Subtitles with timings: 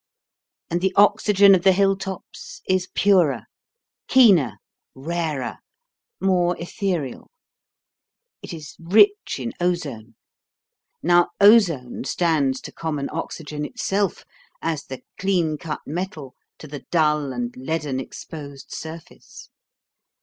[0.71, 3.43] And the oxygen of the hill tops is purer,
[4.07, 4.57] keener,
[4.95, 5.59] rarer,
[6.19, 7.29] more ethereal.
[8.41, 10.15] It is rich in ozone.
[11.03, 14.25] Now, ozone stands to common oxygen itself
[14.59, 19.49] as the clean cut metal to the dull and leaden exposed surface.